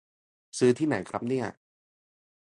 [0.57, 1.45] ซื้อที่ไหนครับเนี่ย